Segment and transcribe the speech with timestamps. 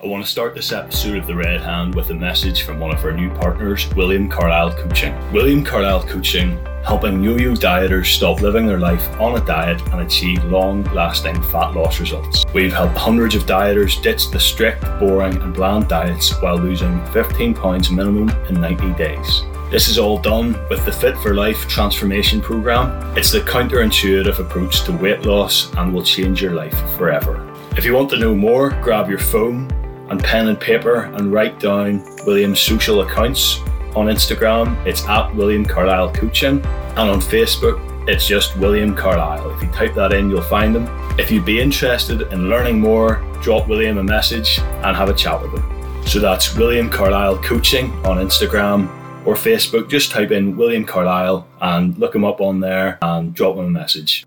[0.00, 2.94] I want to start this episode of The Red Hand with a message from one
[2.94, 5.32] of our new partners, William Carlisle Coaching.
[5.32, 10.02] William Carlisle Coaching, helping yo yo dieters stop living their life on a diet and
[10.02, 12.44] achieve long lasting fat loss results.
[12.54, 17.54] We've helped hundreds of dieters ditch the strict, boring, and bland diets while losing 15
[17.54, 19.42] pounds minimum in 90 days.
[19.68, 23.18] This is all done with the Fit for Life transformation program.
[23.18, 27.44] It's the counterintuitive approach to weight loss and will change your life forever.
[27.76, 29.68] If you want to know more, grab your phone
[30.10, 33.60] and pen and paper and write down William's social accounts.
[33.96, 37.78] On Instagram, it's at William Carlisle Coaching, and on Facebook,
[38.08, 39.50] it's just William Carlisle.
[39.50, 40.86] If you type that in, you'll find him.
[41.18, 45.42] If you'd be interested in learning more, drop William a message and have a chat
[45.42, 46.04] with him.
[46.06, 48.88] So that's William Carlisle Coaching on Instagram
[49.26, 49.90] or Facebook.
[49.90, 53.70] Just type in William Carlisle and look him up on there and drop him a
[53.70, 54.24] message.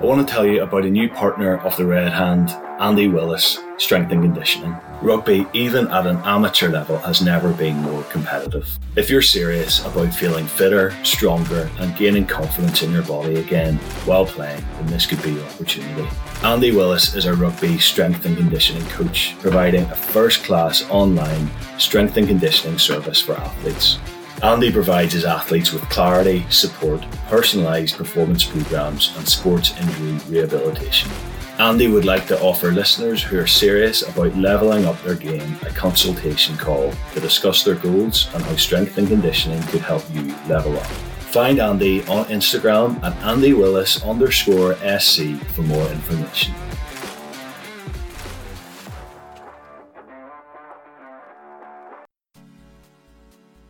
[0.00, 3.58] I want to tell you about a new partner of the Red Hand, Andy Willis,
[3.78, 4.76] Strength and Conditioning.
[5.02, 8.78] Rugby, even at an amateur level, has never been more competitive.
[8.94, 14.24] If you're serious about feeling fitter, stronger, and gaining confidence in your body again while
[14.24, 16.08] playing, then this could be your opportunity.
[16.44, 22.16] Andy Willis is a rugby strength and conditioning coach, providing a first class online strength
[22.16, 23.98] and conditioning service for athletes.
[24.42, 31.10] Andy provides his athletes with clarity, support, personalised performance programs, and sports injury rehabilitation.
[31.58, 35.70] Andy would like to offer listeners who are serious about levelling up their game a
[35.70, 40.78] consultation call to discuss their goals and how strength and conditioning could help you level
[40.78, 40.86] up.
[41.32, 46.54] Find Andy on Instagram at Andy Willis underscore SC for more information.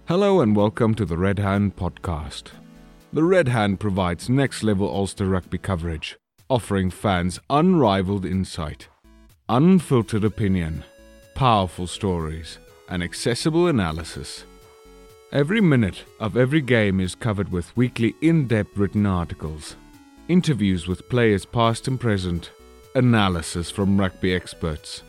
[0.08, 2.44] Hello and welcome to the Red Hand podcast.
[3.12, 6.16] The Red Hand provides next level Ulster rugby coverage,
[6.48, 8.88] offering fans unrivaled insight,
[9.50, 10.82] unfiltered opinion,
[11.34, 14.44] powerful stories, and accessible analysis.
[15.30, 19.76] Every minute of every game is covered with weekly in depth written articles,
[20.26, 22.50] interviews with players past and present,
[22.94, 25.02] analysis from rugby experts,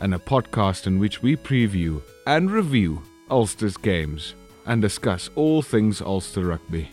[0.00, 4.34] and a podcast in which we preview and review Ulster's games
[4.66, 6.90] and discuss all things Ulster Rugby.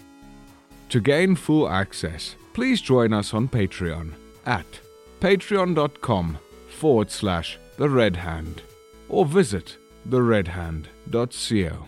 [0.90, 4.14] To gain full access, please join us on Patreon
[4.46, 4.66] at
[5.20, 6.38] patreon.com
[6.70, 8.62] forward slash the Red Hand
[9.10, 11.86] or visit theredhand.co.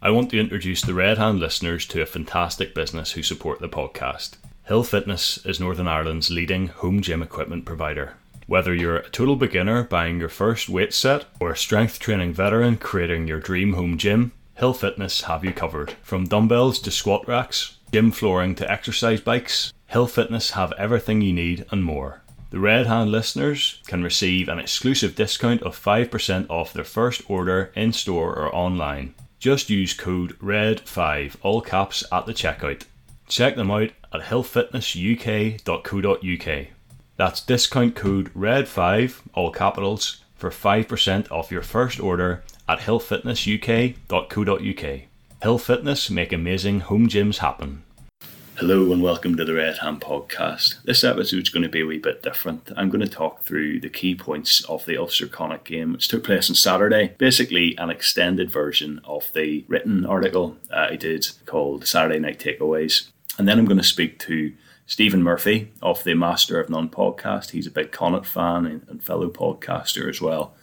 [0.00, 3.68] I want to introduce the Red Hand listeners to a fantastic business who support the
[3.68, 4.36] podcast.
[4.66, 8.14] Hill Fitness is Northern Ireland's leading home gym equipment provider.
[8.48, 12.78] Whether you're a total beginner buying your first weight set or a strength training veteran
[12.78, 15.90] creating your dream home gym, Hill Fitness have you covered.
[16.02, 21.34] From dumbbells to squat racks, gym flooring to exercise bikes, Hill Fitness have everything you
[21.34, 22.22] need and more.
[22.48, 27.70] The Red Hand listeners can receive an exclusive discount of 5% off their first order
[27.74, 29.14] in store or online.
[29.38, 32.84] Just use code RED5 all caps at the checkout.
[33.26, 36.77] Check them out at hillfitnessuk.co.uk.
[37.18, 45.00] That's discount code RED5 all capitals for 5% off your first order at hillfitnessuk.co.uk.
[45.42, 47.82] Hill Fitness make amazing home gyms happen.
[48.54, 50.80] Hello and welcome to the Red Hand podcast.
[50.84, 52.70] This episode is going to be a wee bit different.
[52.76, 56.22] I'm going to talk through the key points of the Ulster Connacht game, which took
[56.22, 57.16] place on Saturday.
[57.18, 63.08] Basically, an extended version of the written article uh, I did called Saturday Night Takeaways.
[63.38, 64.52] And then I'm going to speak to
[64.88, 67.50] Stephen Murphy of the Master of None podcast.
[67.50, 70.54] He's a big Connacht fan and, fellow podcaster as well.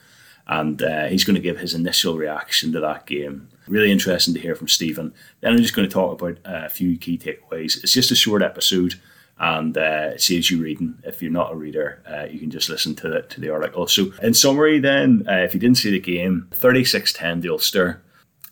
[0.47, 3.47] And uh, he's going to give his initial reaction to that game.
[3.67, 5.13] Really interesting to hear from Stephen.
[5.41, 7.83] Then I'm just going to talk about uh, a few key takeaways.
[7.83, 8.95] It's just a short episode
[9.37, 10.97] and uh, it saves you reading.
[11.03, 13.85] If you're not a reader, uh, you can just listen to the, to the article.
[13.87, 18.01] So, in summary, then, uh, if you didn't see the game, 36 10 the Ulster,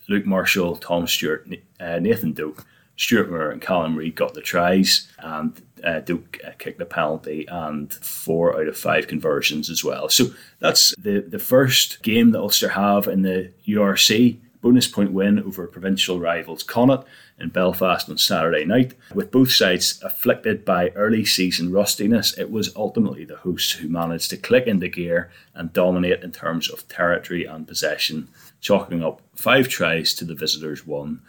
[0.07, 1.47] Luke Marshall, Tom Stewart,
[1.79, 2.63] uh, Nathan Doak,
[2.95, 7.45] Stewart Moore, and Callum Reid got the tries, and uh, Doak uh, kicked the penalty,
[7.47, 10.09] and four out of five conversions as well.
[10.09, 10.27] So
[10.59, 14.37] that's the, the first game that Ulster have in the URC.
[14.61, 17.05] Bonus point win over provincial rivals Connacht
[17.37, 18.93] in Belfast on Saturday night.
[19.13, 24.29] With both sides afflicted by early season rustiness, it was ultimately the hosts who managed
[24.29, 28.29] to click into gear and dominate in terms of territory and possession,
[28.61, 31.21] chalking up five tries to the visitors' one.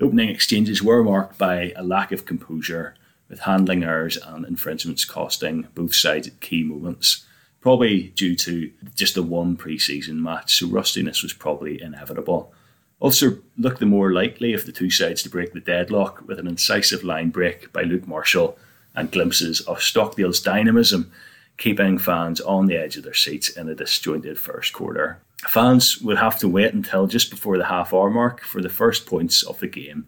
[0.00, 2.94] Opening exchanges were marked by a lack of composure,
[3.28, 7.24] with handling errors and infringements costing both sides at key moments,
[7.60, 12.52] probably due to just the one pre season match, so rustiness was probably inevitable.
[13.00, 16.46] Ulster looked the more likely of the two sides to break the deadlock with an
[16.46, 18.58] incisive line break by Luke Marshall
[18.94, 21.10] and glimpses of Stockdale's dynamism,
[21.58, 25.20] keeping fans on the edge of their seats in a disjointed first quarter.
[25.42, 29.06] Fans would have to wait until just before the half hour mark for the first
[29.06, 30.06] points of the game.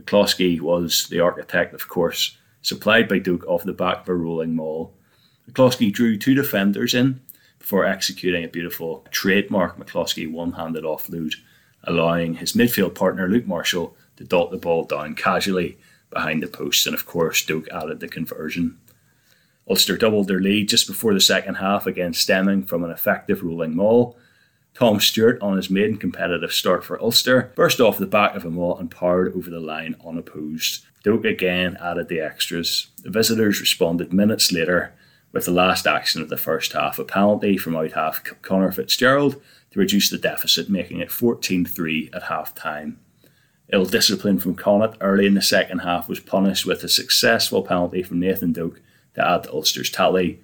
[0.00, 4.56] McCloskey was the architect, of course, supplied by Doak off the back of a rolling
[4.56, 4.94] maul.
[5.50, 7.20] McCloskey drew two defenders in
[7.58, 11.34] before executing a beautiful trademark McCloskey one handed offload,
[11.84, 15.78] allowing his midfield partner Luke Marshall to dot the ball down casually
[16.10, 18.78] behind the post, and of course, Doak added the conversion.
[19.68, 23.76] Ulster doubled their lead just before the second half, again stemming from an effective rolling
[23.76, 24.16] maul.
[24.74, 28.50] Tom Stewart, on his maiden competitive start for Ulster, burst off the back of a
[28.50, 30.84] maul and powered over the line unopposed.
[31.04, 32.88] Doak again added the extras.
[33.02, 34.94] The visitors responded minutes later
[35.32, 39.40] with the last action of the first half, a penalty from out half Conor Fitzgerald
[39.72, 42.98] to reduce the deficit, making it 14 3 at half time.
[43.72, 48.02] Ill discipline from Connacht early in the second half was punished with a successful penalty
[48.02, 48.80] from Nathan Doak
[49.14, 50.40] to add to Ulster's tally.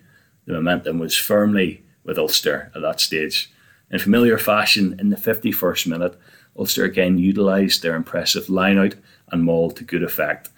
[0.47, 3.53] The momentum was firmly with Ulster at that stage.
[3.91, 6.19] In familiar fashion, in the 51st minute,
[6.59, 8.97] Ulster again utilised their impressive lineout
[9.31, 10.51] and maul to good effect.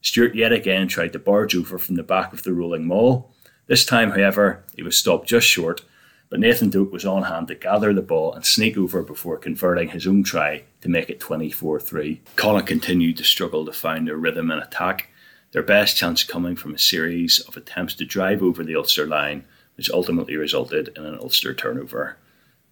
[0.00, 3.32] Stewart yet again tried to barge over from the back of the rolling maul.
[3.68, 5.82] This time, however, he was stopped just short,
[6.28, 9.90] but Nathan Doak was on hand to gather the ball and sneak over before converting
[9.90, 12.20] his own try to make it 24 3.
[12.34, 15.10] Connacht continued to struggle to find their rhythm in attack,
[15.52, 19.44] their best chance coming from a series of attempts to drive over the Ulster line,
[19.76, 22.16] which ultimately resulted in an Ulster turnover.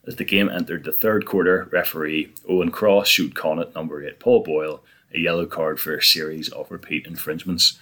[0.06, 4.42] As the game entered the third quarter, referee Owen Cross showed Connacht number 8 Paul
[4.42, 4.82] Boyle
[5.14, 7.78] a yellow card for a series of repeat infringements.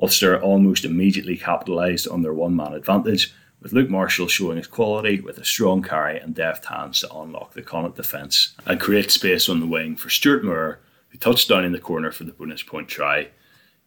[0.00, 3.32] Ulster almost immediately capitalised on their one man advantage,
[3.62, 7.54] with Luke Marshall showing his quality with a strong carry and deft hands to unlock
[7.54, 11.64] the Connacht defence and create space on the wing for Stewart Moore, who touched down
[11.64, 13.28] in the corner for the bonus point try.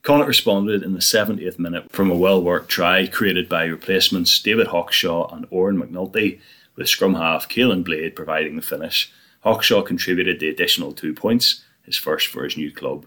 [0.01, 4.68] Connacht responded in the 70th minute from a well worked try created by replacements David
[4.68, 6.39] Hawkshaw and Oran McNulty,
[6.80, 9.12] with scrum half Caolan Blade providing the finish.
[9.44, 13.06] Hawkshaw contributed the additional two points, his first for his new club.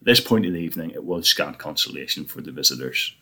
[0.00, 3.14] At this point in the evening, it was scant consolation for the visitors.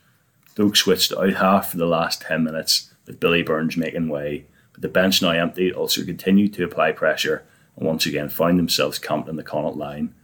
[0.55, 4.47] Doak switched out half for the last 10 minutes, with Billy Burns making way.
[4.73, 7.45] But the bench now empty, Ulster continued to apply pressure
[7.77, 10.15] and once again found themselves camped in the Connacht line.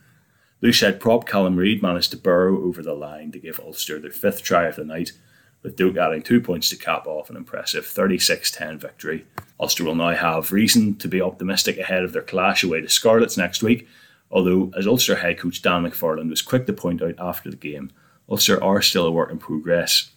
[0.63, 4.45] Loosehead prop Callum Reid managed to burrow over the line to give Ulster their fifth
[4.45, 5.11] try of the night,
[5.65, 9.27] with Doak adding two points to cap off an impressive 36 10 victory.
[9.59, 13.37] Ulster will now have reason to be optimistic ahead of their clash away to Scarlets
[13.37, 13.89] next week,
[14.31, 17.91] although, as Ulster head coach Dan McFarland was quick to point out after the game,
[18.29, 20.11] Ulster are still a work in progress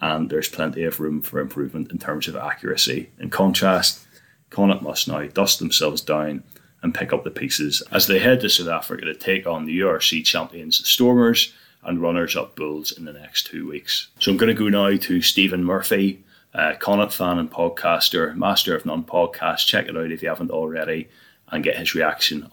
[0.00, 3.10] and there's plenty of room for improvement in terms of accuracy.
[3.18, 4.06] In contrast,
[4.50, 6.42] Connacht must now dust themselves down
[6.82, 9.80] and pick up the pieces as they head to South Africa to take on the
[9.80, 11.52] URC champions Stormers
[11.84, 14.08] and runners up Bulls in the next two weeks.
[14.18, 16.24] So I'm going to go now to Stephen Murphy,
[16.78, 19.66] Connacht fan and podcaster, master of none podcast.
[19.66, 21.08] Check it out if you haven't already
[21.48, 22.48] and get his reaction.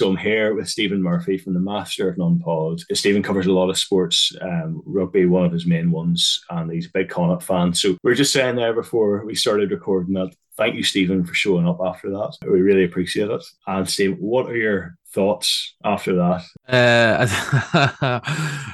[0.00, 2.82] So I'm here with Stephen Murphy from the Master of None Pod.
[2.92, 6.86] Stephen covers a lot of sports, um, rugby, one of his main ones, and he's
[6.86, 7.74] a big Connacht fan.
[7.74, 11.34] So we are just saying there before we started recording that thank you, Stephen, for
[11.34, 12.36] showing up after that.
[12.42, 13.44] We really appreciate it.
[13.66, 16.44] And Steve, what are your thoughts after that?
[16.68, 18.20] Uh,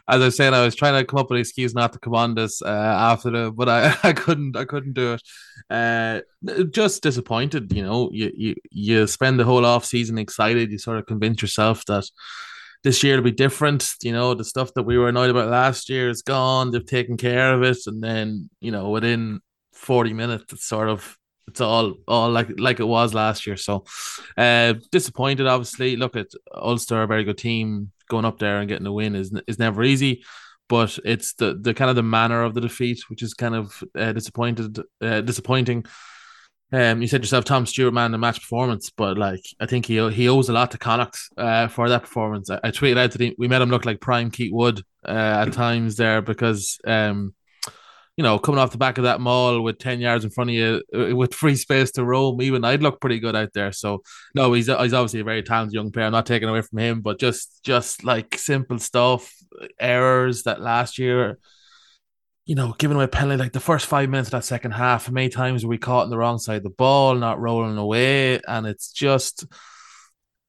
[0.09, 2.15] as I said, I was trying to come up with an excuse not to come
[2.15, 5.23] on this uh, after the, but I, I couldn't, I couldn't do it.
[5.71, 6.21] Uh,
[6.71, 8.11] just disappointed, you know.
[8.13, 10.73] You you you spend the whole off season excited.
[10.73, 12.05] You sort of convince yourself that
[12.83, 13.95] this year will be different.
[14.03, 16.71] You know, the stuff that we were annoyed about last year is gone.
[16.71, 19.41] They've taken care of it, and then you know within
[19.73, 21.17] forty minutes, it's sort of
[21.49, 23.57] it's all all like like it was last year.
[23.57, 23.85] So
[24.37, 25.97] uh disappointed obviously.
[25.97, 27.91] Look at Ulster, a very good team.
[28.09, 30.25] Going up there and getting a win is is never easy,
[30.69, 33.83] but it's the the kind of the manner of the defeat which is kind of
[33.99, 35.87] uh, disappointed uh, disappointing.
[36.73, 40.11] Um, you said yourself, Tom Stewart, man, the match performance, but like I think he
[40.11, 42.51] he owes a lot to Connacht uh, for that performance.
[42.51, 45.45] I, I tweeted out that he, we made him look like prime Keith Wood uh,
[45.47, 47.35] at times there because um,
[48.17, 50.55] you know, coming off the back of that maul with 10 yards in front of
[50.55, 53.73] you uh, with free space to roam, even I'd look pretty good out there.
[53.73, 54.03] So,
[54.35, 56.07] no, he's, he's obviously a very talented young player.
[56.07, 59.33] I'm not taking away from him, but just, just like simple stuff,
[59.81, 61.39] errors that last year,
[62.47, 65.29] you know, giving away penalty like the first five minutes of that second half, many
[65.29, 68.39] times we caught on the wrong side of the ball, not rolling away.
[68.47, 69.47] And it's just,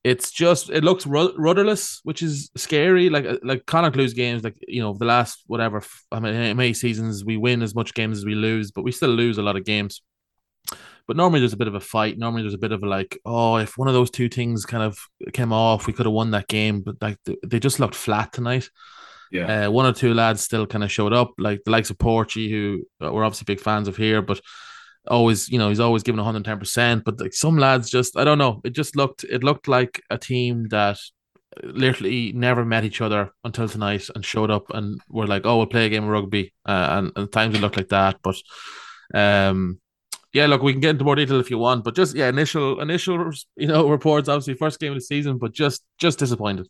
[0.06, 3.10] it's just it looks rudderless, which is scary.
[3.10, 5.82] Like uh, like Connacht lose games, like you know the last whatever
[6.12, 9.10] I mean many seasons we win as much games as we lose, but we still
[9.10, 10.04] lose a lot of games.
[11.08, 12.20] But normally there's a bit of a fight.
[12.20, 14.84] Normally there's a bit of a like, oh, if one of those two things kind
[14.84, 14.96] of
[15.34, 16.82] came off, we could have won that game.
[16.82, 18.70] But like they just looked flat tonight.
[19.32, 19.66] Yeah.
[19.66, 22.48] Uh, one or two lads still kind of showed up, like the likes of Porchy,
[22.52, 24.40] who we're obviously big fans of here, but
[25.08, 27.04] always, you know, he's always given 110%.
[27.04, 30.18] But like some lads just, I don't know, it just looked, it looked like a
[30.18, 30.98] team that
[31.64, 35.68] literally never met each other until tonight and showed up and were like, oh, we'll
[35.68, 36.54] play a game of rugby.
[36.66, 38.18] Uh, and, and times it looked like that.
[38.22, 38.36] But,
[39.14, 39.80] um,
[40.36, 42.82] yeah, look, we can get into more detail if you want, but just yeah, initial
[42.82, 44.28] initial you know reports.
[44.28, 46.68] Obviously, first game of the season, but just just disappointed.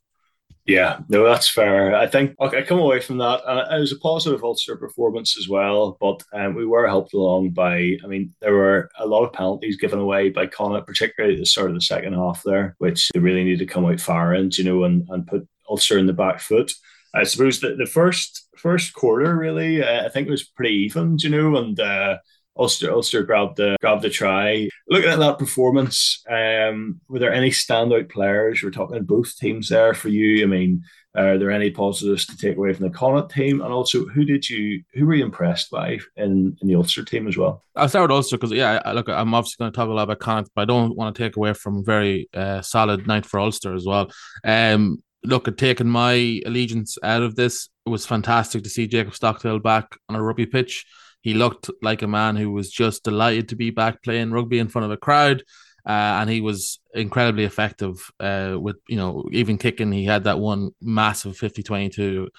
[0.65, 1.95] Yeah, no, that's fair.
[1.95, 5.37] I think okay, I come away from that, and it was a positive Ulster performance
[5.37, 5.95] as well.
[6.01, 9.77] But um, we were helped along by, I mean, there were a lot of penalties
[9.77, 13.19] given away by Connacht, particularly at the start of the second half there, which they
[13.19, 16.39] really need to come out firing, you know, and, and put Ulster in the back
[16.39, 16.73] foot.
[17.13, 21.17] I suppose that the first first quarter really, uh, I think it was pretty even,
[21.19, 22.17] you know, and uh,
[22.57, 24.69] Ulster Ulster grabbed the grabbed the try.
[24.89, 28.63] Looking at that performance, um, were there any standout players?
[28.63, 30.43] We're talking both teams there for you.
[30.43, 30.83] I mean,
[31.15, 33.61] are there any positives to take away from the Connacht team?
[33.61, 37.27] And also, who did you who were you impressed by in, in the Ulster team
[37.27, 37.63] as well?
[37.75, 40.19] I'll start with Ulster because yeah, look, I'm obviously going to talk a lot about
[40.19, 43.39] Connacht, but I don't want to take away from a very uh, solid night for
[43.39, 44.11] Ulster as well.
[44.43, 49.15] Um, look, at taking my allegiance out of this, it was fantastic to see Jacob
[49.15, 50.85] Stockdale back on a rugby pitch.
[51.25, 54.67] He looked like a man who was just delighted to be back playing rugby in
[54.67, 55.41] front of a crowd.
[55.83, 59.91] Uh, and he was incredibly effective uh, with, you know, even kicking.
[59.91, 62.29] He had that one massive 50 22,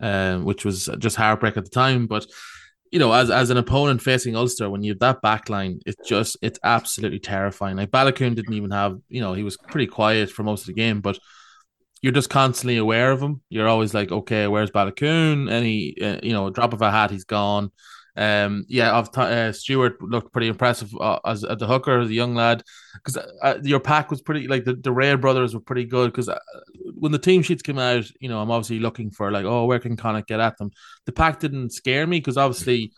[0.00, 2.08] uh, which was just heartbreak at the time.
[2.08, 2.26] But,
[2.90, 6.08] you know, as, as an opponent facing Ulster, when you have that back line, it's
[6.08, 7.76] just, it's absolutely terrifying.
[7.76, 10.72] Like Baloucoune didn't even have, you know, he was pretty quiet for most of the
[10.72, 11.16] game, but
[12.02, 13.40] you're just constantly aware of him.
[13.50, 15.48] You're always like, okay, where's Baloucoune?
[15.48, 17.70] Any, uh, you know, drop of a hat, he's gone.
[18.14, 22.10] Um, yeah, I've t- uh, Stewart looked pretty impressive uh, as at the hooker, as
[22.10, 22.62] a young lad,
[22.94, 26.12] because uh, your pack was pretty like the the Rea brothers were pretty good.
[26.12, 26.38] Because uh,
[26.94, 29.78] when the team sheets came out, you know, I'm obviously looking for like, oh, where
[29.78, 30.70] can Connacht get at them?
[31.06, 32.92] The pack didn't scare me because obviously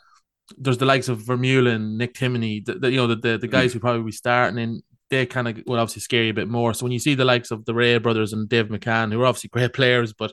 [0.58, 3.80] there's the likes of Vermeulen, Nick Timoney, the, you know, the, the the guys who
[3.80, 4.82] probably be starting in.
[5.10, 6.74] They kind of will obviously scare you a bit more.
[6.74, 9.26] So when you see the likes of the Rea brothers and Dave McCann, who are
[9.26, 10.32] obviously great players, but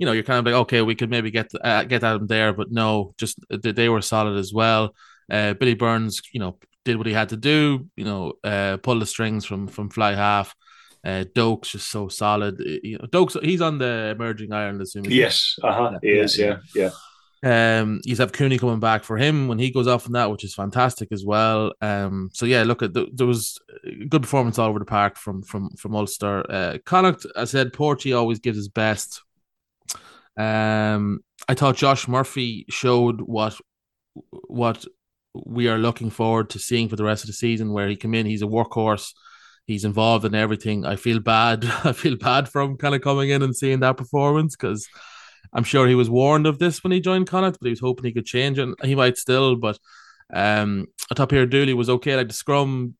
[0.00, 2.26] you know, you're kind of like, okay, we could maybe get uh, get at him
[2.26, 4.94] there, but no, just they were solid as well.
[5.30, 7.86] Uh, Billy Burns, you know, did what he had to do.
[7.96, 10.54] You know, uh, pull the strings from from fly half.
[11.04, 12.60] Uh, Doak's just so solid.
[12.60, 15.10] You know, Doak's he's on the emerging Ireland, assuming.
[15.10, 15.98] Yes, uh huh.
[16.00, 16.38] He yeah, is.
[16.38, 16.90] Yeah, yeah.
[17.42, 20.44] Um, he's have Cooney coming back for him when he goes off on that, which
[20.44, 21.74] is fantastic as well.
[21.82, 23.58] Um, so yeah, look at the, there was
[24.08, 26.50] good performance all over the park from from from Ulster.
[26.50, 29.22] Uh, Connacht, I said, Porty always gives his best
[30.40, 33.54] um, I thought Josh Murphy showed what
[34.48, 34.84] what
[35.34, 37.72] we are looking forward to seeing for the rest of the season.
[37.72, 39.12] Where he came in, he's a workhorse.
[39.66, 40.84] He's involved in everything.
[40.84, 41.64] I feel bad.
[41.84, 44.88] I feel bad for him kind of coming in and seeing that performance because
[45.52, 48.06] I'm sure he was warned of this when he joined Connacht, but he was hoping
[48.06, 48.68] he could change it.
[48.82, 49.78] He might still, but
[50.32, 52.16] um, I thought Peter Dooley was okay.
[52.16, 52.94] Like the scrum,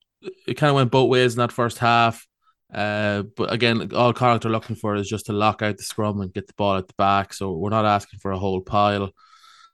[0.46, 2.26] it kind of went both ways in that first half.
[2.72, 6.20] Uh, but again, all Connacht are looking for is just to lock out the scrum
[6.20, 7.34] and get the ball at the back.
[7.34, 9.10] So we're not asking for a whole pile.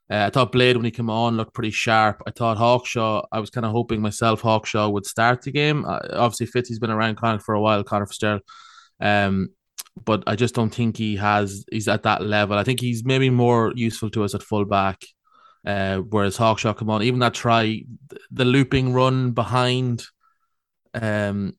[0.08, 2.22] Uh, I thought Blade when he came on looked pretty sharp.
[2.26, 3.26] I thought Hawkshaw.
[3.32, 5.84] I was kind of hoping myself Hawkshaw would start the game.
[5.84, 7.82] Uh, obviously, Fitzy's been around Connacht for a while.
[7.82, 8.42] Conor Fitzgerald.
[9.00, 9.50] Um,
[10.04, 11.64] but I just don't think he has.
[11.70, 12.56] He's at that level.
[12.56, 15.04] I think he's maybe more useful to us at fullback.
[15.66, 17.82] Uh, whereas Hawkshaw come on, even that try,
[18.30, 20.04] the looping run behind,
[20.94, 21.54] um,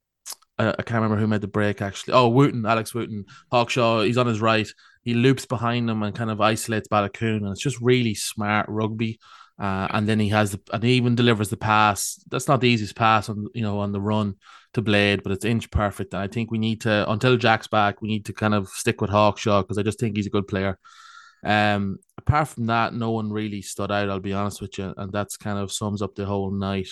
[0.59, 2.13] I, I can't remember who made the break actually.
[2.13, 4.05] Oh, Wootton, Alex Wootton, Hawkshaw.
[4.05, 4.67] He's on his right.
[5.03, 9.19] He loops behind him and kind of isolates Baloucoune, and it's just really smart rugby.
[9.59, 12.23] Uh, and then he has the, and he even delivers the pass.
[12.29, 14.35] That's not the easiest pass on you know on the run
[14.73, 16.13] to Blade, but it's inch perfect.
[16.13, 19.01] And I think we need to until Jack's back, we need to kind of stick
[19.01, 20.77] with Hawkshaw because I just think he's a good player.
[21.43, 24.09] Um, apart from that, no one really stood out.
[24.09, 26.89] I'll be honest with you, and that's kind of sums up the whole night.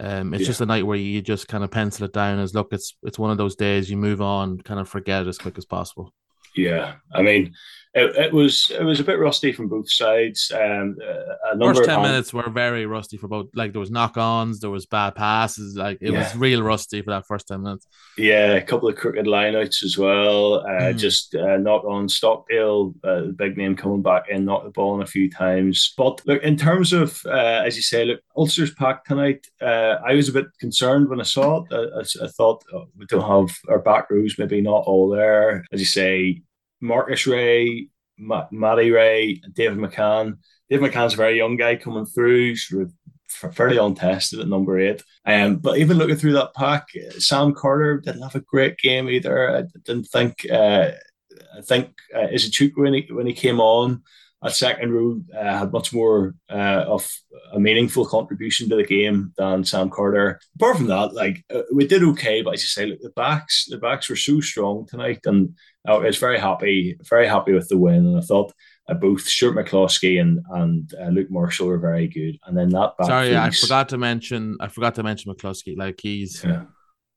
[0.00, 0.46] Um, it's yeah.
[0.48, 3.18] just a night where you just kind of pencil it down as look, it's it's
[3.18, 6.12] one of those days you move on, kind of forget it as quick as possible.
[6.56, 7.54] Yeah, I mean,
[7.94, 10.50] it, it was it was a bit rusty from both sides.
[10.52, 13.48] Um, a First ten minutes were very rusty for both.
[13.54, 15.76] Like there was knock-ons, there was bad passes.
[15.76, 16.18] Like it yeah.
[16.18, 17.86] was real rusty for that first ten minutes.
[18.18, 20.54] Yeah, a couple of crooked lineouts as well.
[20.54, 20.98] Uh, mm.
[20.98, 24.96] Just uh, knock on Stockdale, uh, the big name coming back in, knocked the ball
[24.96, 25.94] in a few times.
[25.96, 29.46] But look, in terms of uh, as you say, look, Ulster's packed tonight.
[29.62, 31.72] Uh, I was a bit concerned when I saw it.
[31.72, 35.64] I, I thought oh, we don't have our back rows, maybe not all there.
[35.72, 36.42] As you say,
[36.80, 37.88] Marcus Rea,
[38.18, 40.38] Ma- Matty Rea, David McCann.
[40.68, 42.92] David McCann's a very young guy coming through, sort of
[43.54, 45.02] fairly untested at number eight.
[45.26, 46.88] Um, but even looking through that pack,
[47.18, 49.56] Sam Carter didn't have a great game either.
[49.56, 50.46] I didn't think.
[50.50, 50.90] Uh,
[51.56, 54.02] I think uh, Izuchukwu when he when he came on
[54.44, 57.08] at second row uh, had much more uh, of
[57.52, 60.40] a meaningful contribution to the game than Sam Carter.
[60.56, 63.66] Apart from that, like uh, we did okay, but as you say, look, the backs
[63.68, 67.76] the backs were so strong tonight, and I was very happy, very happy with the
[67.76, 68.06] win.
[68.06, 68.52] And I thought
[68.88, 72.38] uh, both Stuart McCloskey and and uh, Luke Marshall were very good.
[72.46, 75.76] And then that back sorry, I forgot to mention I forgot to mention McCloskey.
[75.76, 76.64] Like he's, yeah.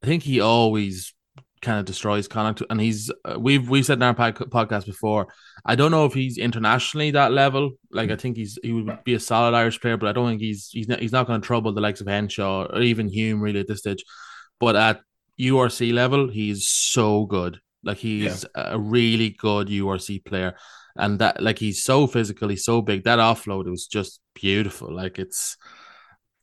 [0.03, 1.13] I think he always
[1.61, 2.61] kind of destroys Connacht.
[2.69, 5.27] And he's uh, we've we've said in our podcast before.
[5.65, 7.71] I don't know if he's internationally that level.
[7.91, 10.41] Like I think he's he would be a solid Irish player, but I don't think
[10.41, 13.41] he's he's not, he's not going to trouble the likes of Henshaw or even Hume
[13.41, 14.03] really at this stage.
[14.59, 15.01] But at
[15.39, 17.59] URC level, he's so good.
[17.87, 18.73] Like he's yeah.
[18.73, 20.55] a really good URC player,
[20.97, 23.05] and that like he's so physical, he's so big.
[23.05, 24.93] That offload was just beautiful.
[24.93, 25.57] Like it's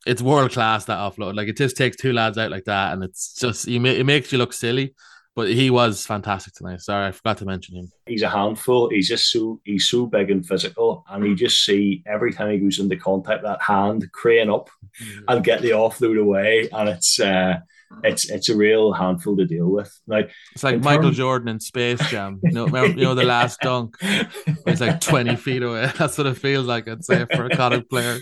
[0.07, 1.37] it's world class that offload.
[1.37, 4.33] Like it just takes two lads out like that, and it's just you it makes
[4.33, 4.95] you look silly.
[5.37, 6.81] But he was fantastic tonight.
[6.81, 7.91] Sorry, I forgot to mention him.
[8.07, 8.89] He's a handful.
[8.89, 12.59] He's just so he's so big and physical, and you just see every time he
[12.59, 14.71] goes into contact that hand crane up
[15.03, 15.25] mm-hmm.
[15.29, 17.21] and get the offload away, and it's.
[17.21, 17.59] uh
[18.03, 19.93] it's it's a real handful to deal with.
[20.07, 21.15] Like it's like Michael term...
[21.15, 22.41] Jordan in Space Jam.
[22.43, 23.97] You know, remember, you know the last dunk.
[24.01, 25.91] It's like twenty feet away.
[25.99, 26.89] That's what it feels like.
[26.89, 28.19] I'd say for a Connacht player.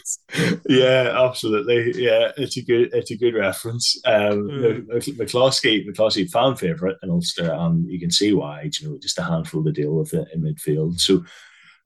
[0.69, 2.03] Yeah, absolutely.
[2.03, 4.01] Yeah, it's a good it's a good reference.
[4.05, 4.87] Um, mm.
[5.17, 8.71] McCloskey McCloskey fan favorite in Ulster, and you can see why.
[8.81, 11.01] You know, just a handful to deal with it in midfield.
[11.01, 11.25] So,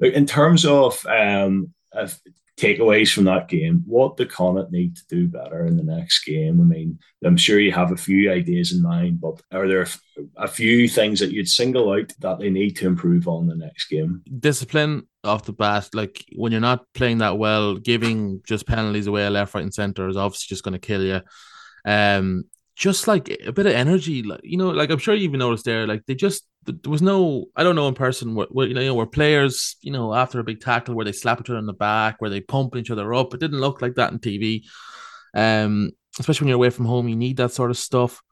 [0.01, 1.73] in terms of um,
[2.57, 6.61] takeaways from that game, what do Connacht need to do better in the next game?
[6.61, 9.87] I mean, I'm sure you have a few ideas in mind, but are there
[10.37, 13.89] a few things that you'd single out that they need to improve on the next
[13.89, 14.23] game?
[14.39, 19.29] Discipline off the bat, like when you're not playing that well, giving just penalties away
[19.29, 21.21] left, right, and center is obviously just going to kill you.
[21.85, 22.45] Um,
[22.77, 25.65] just like a bit of energy, like you know, like I'm sure you even noticed
[25.65, 28.75] there, like they just there was no, I don't know in person where, where you
[28.75, 31.67] know where players, you know, after a big tackle where they slap each other in
[31.67, 33.33] the back, where they pump each other up.
[33.33, 34.65] It didn't look like that in TV.
[35.35, 38.23] Um, especially when you're away from home, you need that sort of stuff.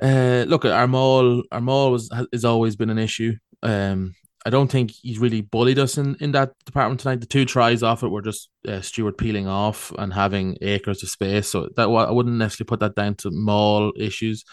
[0.00, 3.34] Uh, look, our maul was has always been an issue.
[3.62, 4.14] Um,
[4.46, 7.20] I don't think he's really bullied us in, in that department tonight.
[7.20, 11.08] The two tries off it were just uh, Stewart peeling off and having acres of
[11.08, 11.48] space.
[11.48, 14.44] So that I wouldn't necessarily put that down to maul issues.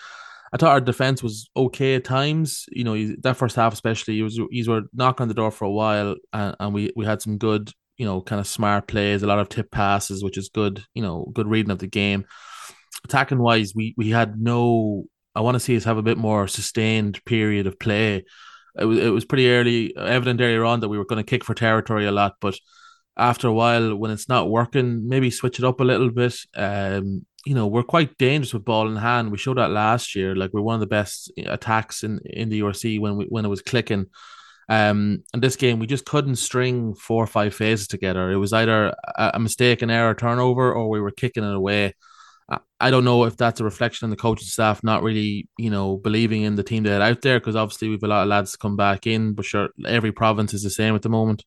[0.52, 2.66] I thought our defense was okay at times.
[2.72, 5.66] You know, that first half especially, he was he's were knocking on the door for
[5.66, 9.22] a while, and, and we we had some good, you know, kind of smart plays,
[9.22, 10.84] a lot of tip passes, which is good.
[10.96, 12.26] You know, good reading of the game.
[13.06, 15.04] Attacking wise, we we had no.
[15.36, 18.24] I want to see us have a bit more sustained period of play
[18.80, 21.44] it was it was pretty early evident earlier on that we were going to kick
[21.44, 22.56] for territory a lot, but
[23.16, 26.36] after a while, when it's not working, maybe switch it up a little bit.
[26.56, 29.32] Um, you know, we're quite dangerous with ball in hand.
[29.32, 30.36] We showed that last year.
[30.36, 33.50] Like we're one of the best attacks in in the URC when we when it
[33.50, 34.08] was clicking.
[34.70, 38.32] Um, and this game we just couldn't string four or five phases together.
[38.32, 41.96] It was either a, a mistake, an error, turnover, or we were kicking it away.
[42.80, 45.98] I don't know if that's a reflection on the coaching staff not really, you know,
[45.98, 48.58] believing in the team they had out there because obviously we've a lot of lads
[48.58, 51.46] come back in, but sure, every province is the same at the moment,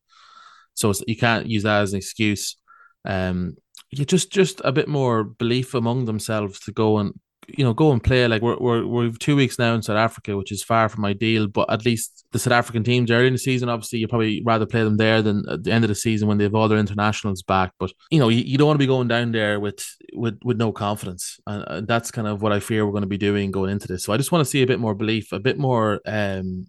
[0.73, 2.57] so you can't use that as an excuse.
[3.05, 3.55] Um,
[3.91, 7.13] you just just a bit more belief among themselves to go and
[7.47, 8.27] you know, go and play.
[8.27, 11.47] Like we're we're we're two weeks now in South Africa, which is far from ideal.
[11.47, 14.65] But at least the South African teams early in the season, obviously, you probably rather
[14.65, 16.77] play them there than at the end of the season when they have all their
[16.77, 17.71] internationals back.
[17.79, 20.57] But you know, you, you don't want to be going down there with with with
[20.57, 23.71] no confidence, and, that's kind of what I fear we're going to be doing going
[23.71, 24.03] into this.
[24.03, 26.67] So I just want to see a bit more belief, a bit more um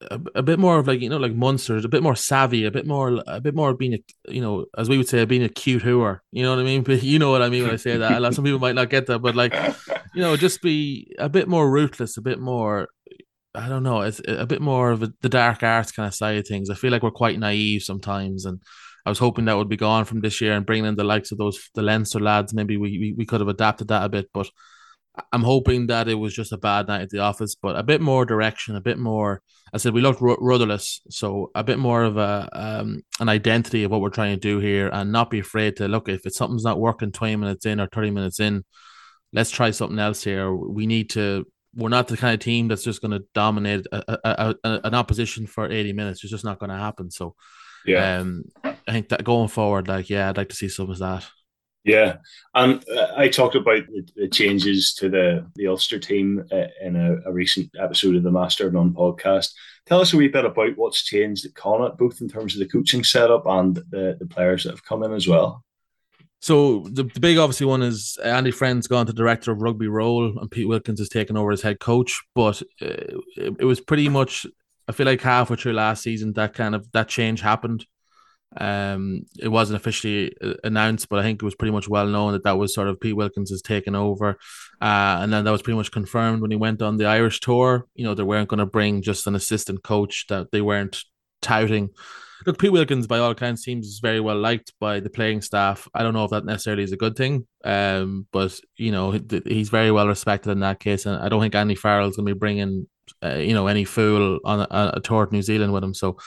[0.00, 2.70] a, a, bit more of like you know like monsters, a bit more savvy, a
[2.70, 5.48] bit more a bit more being a you know as we would say being a
[5.48, 6.22] cute hooer.
[6.32, 6.82] You know what I mean?
[6.82, 8.34] But you know what I mean when I say that.
[8.34, 9.54] Some people might not get that, but like
[10.14, 12.88] you know, just be a bit more ruthless, a bit more.
[13.54, 14.02] I don't know.
[14.02, 16.70] It's a bit more of a, the dark arts kind of side of things.
[16.70, 18.62] I feel like we're quite naive sometimes, and
[19.06, 21.32] I was hoping that would be gone from this year and bringing in the likes
[21.32, 22.54] of those the Leinster lads.
[22.54, 24.48] Maybe we, we, we could have adapted that a bit, but
[25.32, 28.00] I'm hoping that it was just a bad night at the office, but a bit
[28.00, 29.42] more direction, a bit more.
[29.72, 33.90] I said we looked rudderless, so a bit more of a um, an identity of
[33.90, 36.64] what we're trying to do here, and not be afraid to look if it's something's
[36.64, 38.64] not working 20 minutes in or 30 minutes in.
[39.32, 40.52] Let's try something else here.
[40.52, 41.46] We need to.
[41.74, 44.94] We're not the kind of team that's just going to dominate a, a, a, an
[44.94, 46.24] opposition for 80 minutes.
[46.24, 47.10] It's just not going to happen.
[47.10, 47.34] So,
[47.86, 50.98] yeah, um, I think that going forward, like, yeah, I'd like to see some of
[50.98, 51.26] that.
[51.84, 52.16] Yeah,
[52.54, 57.16] and uh, I talked about the, changes to the the Ulster team uh, in a,
[57.26, 59.52] a, recent episode of the Master of None podcast.
[59.86, 62.68] Tell us a wee bit about what's changed at Connacht, both in terms of the
[62.68, 65.64] coaching setup and the, the players that have come in as well.
[66.40, 70.38] So the, the big obviously one is Andy Friend's gone to director of rugby role,
[70.38, 72.22] and Pete Wilkins has taken over as head coach.
[72.34, 74.46] But uh, it, it, was pretty much,
[74.86, 77.84] I feel like halfway through last season that kind of that change happened.
[78.56, 82.32] Um, it wasn't officially uh, announced, but I think it was pretty much well known
[82.32, 84.38] that that was sort of Pete Wilkins has taken over,
[84.80, 87.86] uh, and then that was pretty much confirmed when he went on the Irish tour.
[87.94, 91.02] You know, they weren't going to bring just an assistant coach that they weren't
[91.42, 91.90] touting.
[92.46, 95.88] Look, Pete Wilkins, by all accounts, seems very well liked by the playing staff.
[95.94, 99.70] I don't know if that necessarily is a good thing, um, but you know he's
[99.70, 102.34] very well respected in that case, and I don't think Andy Farrell is going to
[102.34, 102.86] be bringing,
[103.22, 105.94] uh, you know, any fool on a, a tour to New Zealand with him.
[105.94, 106.18] So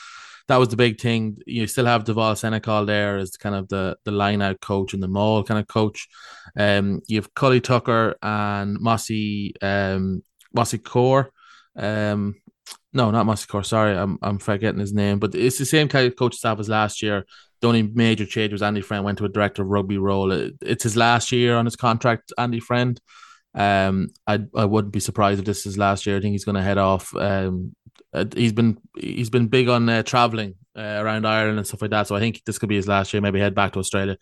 [0.47, 1.37] that was the big thing.
[1.45, 5.01] You still have Dewald Senekal there as kind of the the line out coach and
[5.01, 6.07] the maul kind of coach.
[6.57, 11.31] Um, you have Cully Tucker and Mossy um Mossy Core.
[11.75, 12.35] Um,
[12.93, 13.63] no, not Core.
[13.63, 16.69] Sorry, I'm I'm forgetting his name, but it's the same kind of coach staff as
[16.69, 17.25] last year.
[17.61, 20.31] The only major change was Andy Friend went to a director of rugby role.
[20.31, 22.33] It, it's his last year on his contract.
[22.37, 22.99] Andy Friend.
[23.53, 26.17] Um, I I wouldn't be surprised if this is last year.
[26.17, 27.13] I think he's going to head off.
[27.15, 27.75] Um,
[28.13, 31.91] uh, he's been he's been big on uh, traveling uh, around Ireland and stuff like
[31.91, 32.07] that.
[32.07, 33.21] So I think this could be his last year.
[33.21, 34.17] Maybe head back to Australia.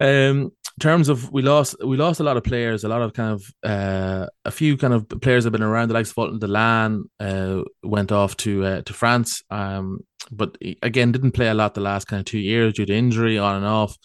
[0.00, 3.12] Um, in terms of we lost we lost a lot of players, a lot of
[3.12, 5.88] kind of uh, a few kind of players have been around.
[5.88, 10.00] The likes of Ultan Dillane uh, went off to uh, to France, um,
[10.30, 13.38] but again didn't play a lot the last kind of two years due to injury
[13.38, 13.96] on and off.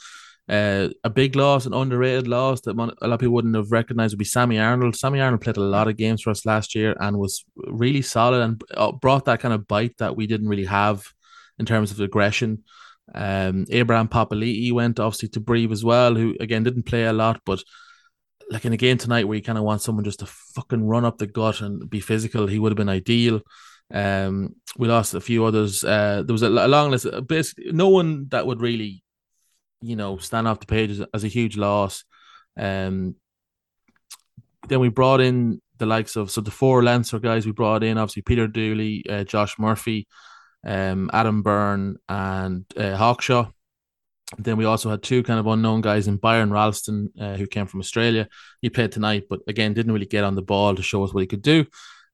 [0.50, 4.14] Uh, a big loss, an underrated loss that a lot of people wouldn't have recognized
[4.14, 4.96] would be Sammy Arnold.
[4.96, 8.42] Sammy Arnold played a lot of games for us last year and was really solid
[8.42, 11.06] and uh, brought that kind of bite that we didn't really have
[11.60, 12.64] in terms of aggression.
[13.14, 17.42] Um, Abraham Papali'i went obviously to Brive as well, who again didn't play a lot,
[17.46, 17.64] but
[18.50, 21.06] like in a game tonight where you kind of want someone just to fucking run
[21.06, 23.42] up the gut and be physical, he would have been ideal.
[23.94, 25.84] Um, we lost a few others.
[25.84, 27.08] Uh, there was a, a long list.
[27.28, 29.04] Basically, no one that would really
[29.82, 32.04] you know, stand off the page as, as a huge loss.
[32.58, 33.16] Um,
[34.68, 37.98] then we brought in the likes of so the four Leinster guys we brought in
[37.98, 40.08] obviously Peter Dooley, uh, Josh Murphy,
[40.68, 43.52] um, Adam Byrne, and uh, Hawkshaw.
[44.38, 47.66] Then we also had two kind of unknown guys in Byron Ralston, uh, who came
[47.66, 48.28] from Australia.
[48.62, 51.22] He played tonight, but again didn't really get on the ball to show us what
[51.22, 51.66] he could do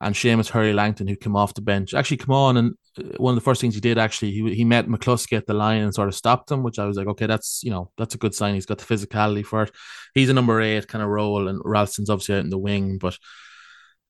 [0.03, 3.31] and Shamus Hurley Langton, who came off the bench, actually come on and uh, one
[3.31, 5.93] of the first things he did actually he he met McCloskey at the line and
[5.93, 8.35] sort of stopped him, which I was like, okay, that's you know that's a good
[8.35, 8.53] sign.
[8.53, 9.71] He's got the physicality for it.
[10.13, 12.97] He's a number eight kind of role, and Ralston's obviously out in the wing.
[12.97, 13.17] But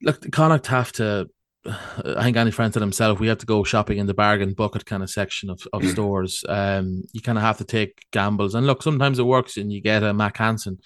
[0.01, 1.29] look, Connacht have to.
[1.65, 4.85] I think Andy Friend said himself, we have to go shopping in the bargain bucket
[4.85, 6.43] kind of section of, of stores.
[6.47, 9.81] Um, you kind of have to take gambles, and look, sometimes it works, and you
[9.81, 10.79] get a Mack Hansen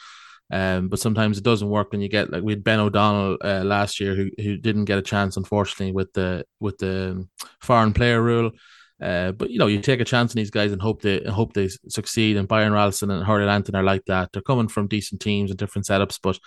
[0.49, 3.63] um, but sometimes it doesn't work when you get like we had Ben O'Donnell uh,
[3.63, 7.27] last year who who didn't get a chance unfortunately with the with the
[7.59, 8.51] foreign player rule.
[8.99, 11.53] Uh, but you know, you take a chance on these guys and hope they hope
[11.53, 12.37] they succeed.
[12.37, 14.31] And Byron Ralston and Hurley Langton are like that.
[14.31, 16.39] They're coming from decent teams and different setups, but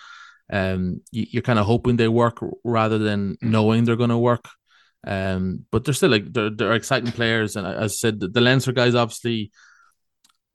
[0.50, 3.36] um, you, are kind of hoping they work rather than mm.
[3.42, 4.48] knowing they're going to work.
[5.06, 8.40] Um, but they're still like they're, they're exciting players, and as I said, the, the
[8.40, 9.50] Leinster guys obviously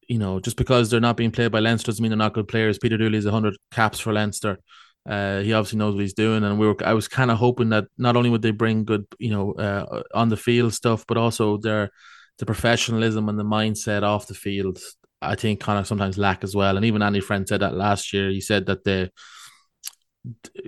[0.08, 2.48] you know, just because they're not being played by Leinster doesn't mean they're not good
[2.48, 2.78] players.
[2.78, 4.60] Peter Dooley is 100 caps for Leinster.
[5.08, 6.76] Uh, he obviously knows what he's doing, and we were.
[6.84, 10.02] I was kind of hoping that not only would they bring good, you know, uh,
[10.16, 11.92] on the field stuff, but also their
[12.40, 14.80] the professionalism and the mindset off the field.
[15.22, 16.76] I think kind of sometimes lack as well.
[16.76, 18.30] And even Andy Friend said that last year.
[18.30, 19.12] He said that the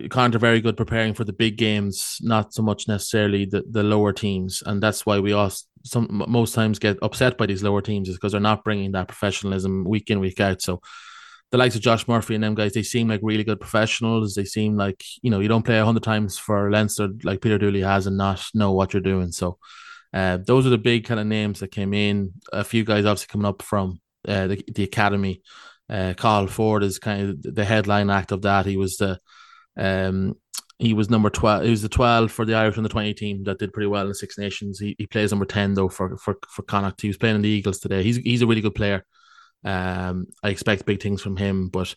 [0.10, 3.84] Connacht are very good preparing for the big games, not so much necessarily the, the
[3.84, 5.52] lower teams, and that's why we all
[5.84, 9.08] some most times get upset by these lower teams is because they're not bringing that
[9.08, 10.62] professionalism week in week out.
[10.62, 10.82] So
[11.52, 14.36] the likes of Josh Murphy and them guys, they seem like really good professionals.
[14.36, 17.58] They seem like you know you don't play a hundred times for Leinster like Peter
[17.58, 19.32] Dooley has and not know what you're doing.
[19.32, 19.58] So
[20.14, 22.34] uh, those are the big kind of names that came in.
[22.52, 25.42] A few guys obviously coming up from uh, the the academy.
[25.90, 28.66] Uh, Cathal Forde is kind of the headline act of that.
[28.66, 29.20] He was the
[29.78, 30.36] um,
[30.80, 33.60] he was number 12 he was the 12 for the Irish under 20 team that
[33.60, 34.80] did pretty well in the Six Nations.
[34.80, 37.02] He, he plays number 10 though for for for Connacht.
[37.02, 38.04] He was playing in the Eagles today.
[38.04, 39.04] He's he's a really good player.
[39.64, 41.96] Um I expect big things from him but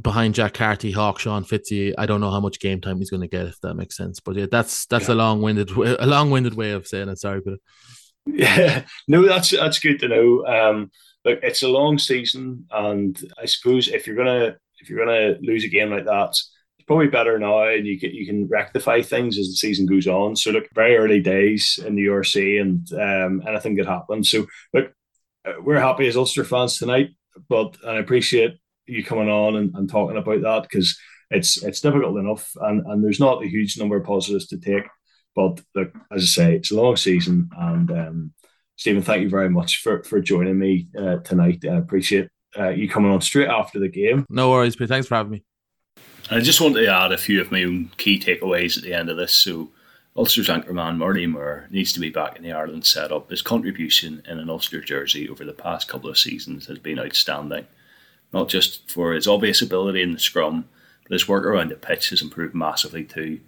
[0.00, 3.28] behind Jack Carty Hawkshaw Fitzy I don't know how much game time he's going to
[3.28, 4.20] get if that makes sense.
[4.20, 5.14] But yeah that's that's yeah.
[5.14, 7.18] a long-winded a long-winded way of saying it.
[7.18, 7.58] Sorry but
[8.26, 8.84] yeah.
[9.06, 10.46] No that's that's good to know.
[10.46, 10.90] Um
[11.26, 15.64] look it's a long season and I suppose if you're gonna if you're gonna lose
[15.64, 16.34] a game like that
[16.86, 20.36] probably better now, and you can you can rectify things as the season goes on.
[20.36, 24.24] So look, very early days in the URC, and um, anything could happen.
[24.24, 24.92] So look,
[25.44, 27.10] uh, we're happy as Ulster fans tonight,
[27.48, 30.98] but I appreciate you coming on and, and talking about that because
[31.30, 34.84] it's it's difficult enough, and and there's not a huge number of positives to take.
[35.34, 38.32] But look, as I say, it's a long season, and um,
[38.76, 41.64] Stephen, thank you very much for for joining me uh, tonight.
[41.64, 44.26] I appreciate uh, you coming on straight after the game.
[44.28, 44.88] No worries, Pete.
[44.88, 45.44] Thanks for having me.
[46.30, 49.10] I just want to add a few of my own key takeaways at the end
[49.10, 49.32] of this.
[49.32, 49.70] So,
[50.16, 53.30] Ulster's anchorman Marty Moore needs to be back in the Ireland setup.
[53.30, 57.66] His contribution in an Ulster jersey over the past couple of seasons has been outstanding,
[58.32, 60.68] not just for his obvious ability in the scrum,
[61.02, 63.40] but his work around the pitch has improved massively too.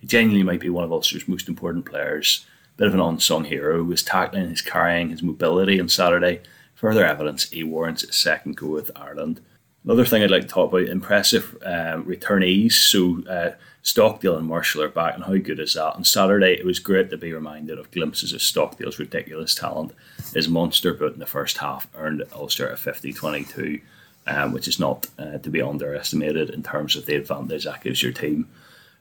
[0.00, 2.46] He genuinely might be one of Ulster's most important players.
[2.76, 3.84] Bit of an unsung hero.
[3.90, 6.40] His tackling, his carrying, his mobility on Saturday.
[6.76, 9.40] Further evidence he warrants a second go with Ireland.
[9.84, 12.72] Another thing I'd like to talk about impressive um, returnees.
[12.72, 15.96] So, uh, Stockdale and Marshall are back, and how good is that?
[15.96, 19.90] On Saturday, it was great to be reminded of glimpses of Stockdale's ridiculous talent.
[20.34, 23.80] His monster boot in the first half earned Ulster a 50 22,
[24.28, 28.04] um, which is not uh, to be underestimated in terms of the advantage that gives
[28.04, 28.48] your team.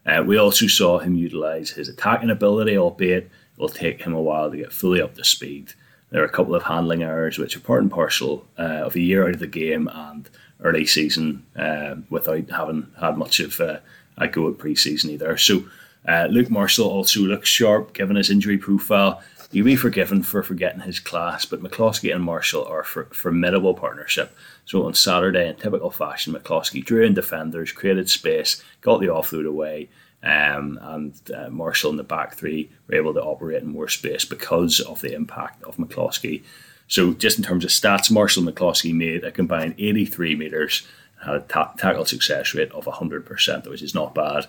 [0.03, 4.21] Uh, we also saw him utilise his attacking ability, albeit it will take him a
[4.21, 5.73] while to get fully up to speed.
[6.09, 8.99] There are a couple of handling errors which are part and parcel uh, of a
[8.99, 10.27] year out of the game and
[10.61, 13.79] early season uh, without having had much of uh,
[14.17, 15.37] a go at pre-season either.
[15.37, 15.63] So
[16.07, 19.21] uh, Luke Marshall also looks sharp given his injury profile.
[19.51, 24.33] He'll be forgiven for forgetting his class, but McCloskey and Marshall are a formidable partnership.
[24.65, 29.45] So on Saturday, in typical fashion, McCloskey drew in defenders, created space, got the offload
[29.45, 29.89] away,
[30.23, 34.23] um, and uh, Marshall in the back three were able to operate in more space
[34.23, 36.43] because of the impact of McCloskey.
[36.91, 40.85] So just in terms of stats, Marshall McCloskey made a combined 83 metres
[41.23, 44.47] had a ta- tackle success rate of 100%, which is not bad.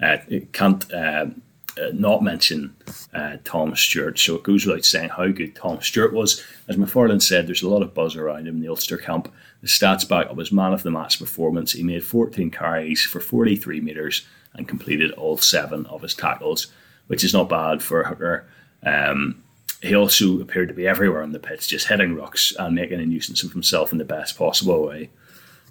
[0.00, 1.42] Uh, it can't um,
[1.78, 2.74] uh, not mention
[3.12, 6.42] uh, Tom Stewart, so it goes without saying how good Tom Stewart was.
[6.66, 9.30] As McFarland said, there's a lot of buzz around him in the Ulster camp.
[9.60, 11.72] The stats back up his man of the match performance.
[11.72, 16.68] He made 14 carries for 43 metres and completed all seven of his tackles,
[17.08, 18.46] which is not bad for a hooker.
[18.82, 19.41] Um,
[19.82, 23.06] he also appeared to be everywhere on the pitch, just hitting rucks and making a
[23.06, 25.10] nuisance of himself in the best possible way.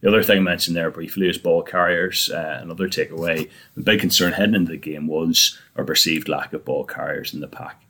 [0.02, 2.30] The other thing I mentioned there briefly is ball carriers.
[2.30, 6.66] Uh, another takeaway, the big concern heading into the game was our perceived lack of
[6.66, 7.82] ball carriers in the pack.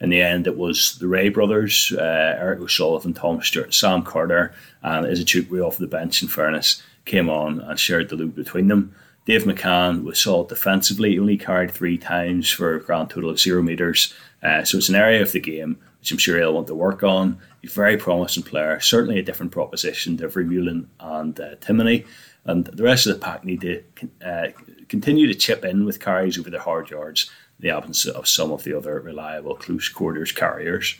[0.00, 4.52] In the end, it was the Rea brothers, uh, Eric O'Sullivan, Tom Stewart, Sam Carter,
[4.82, 8.94] and Izuchukwu off the bench, in fairness, came on and shared the load between them.
[9.26, 13.38] Dave McCann was solid defensively, he only carried three times for a grand total of
[13.38, 14.14] zero metres.
[14.42, 17.02] Uh, so it's an area of the game which I'm sure he'll want to work
[17.02, 17.38] on.
[17.60, 22.06] He's a very promising player, certainly a different proposition to Vermeulen and uh, Timoney.
[22.44, 23.82] And the rest of the pack need to
[24.24, 24.48] uh,
[24.88, 28.62] continue to chip in with carries over the hard yards the absence of some of
[28.62, 30.96] the other reliable close quarters carriers.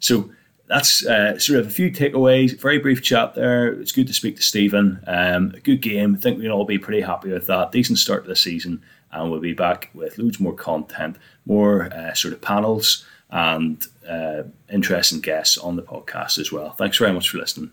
[0.00, 0.30] So
[0.70, 2.58] that's uh, sort of a few takeaways.
[2.60, 3.72] Very brief chat there.
[3.72, 5.02] It's good to speak to Stephen.
[5.08, 6.14] Um, a good game.
[6.14, 7.72] I think we'll all be pretty happy with that.
[7.72, 8.80] Decent start to the season,
[9.10, 14.44] and we'll be back with loads more content, more uh, sort of panels, and uh,
[14.72, 16.70] interesting guests on the podcast as well.
[16.70, 17.72] Thanks very much for listening.